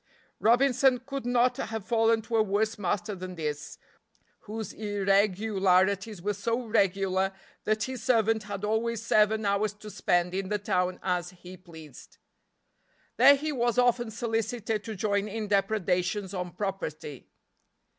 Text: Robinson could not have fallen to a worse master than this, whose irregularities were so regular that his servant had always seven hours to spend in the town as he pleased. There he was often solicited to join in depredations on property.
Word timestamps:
Robinson 0.39 0.99
could 1.05 1.27
not 1.27 1.57
have 1.57 1.85
fallen 1.85 2.23
to 2.23 2.37
a 2.37 2.41
worse 2.41 2.79
master 2.79 3.13
than 3.13 3.35
this, 3.35 3.77
whose 4.49 4.73
irregularities 4.73 6.23
were 6.23 6.33
so 6.33 6.59
regular 6.65 7.31
that 7.65 7.83
his 7.83 8.01
servant 8.01 8.41
had 8.45 8.63
always 8.65 9.05
seven 9.05 9.45
hours 9.45 9.73
to 9.73 9.91
spend 9.91 10.33
in 10.33 10.49
the 10.49 10.57
town 10.57 10.99
as 11.03 11.29
he 11.29 11.55
pleased. 11.55 12.17
There 13.17 13.35
he 13.35 13.51
was 13.51 13.77
often 13.77 14.09
solicited 14.09 14.83
to 14.85 14.95
join 14.95 15.27
in 15.27 15.47
depredations 15.49 16.33
on 16.33 16.53
property. 16.53 17.29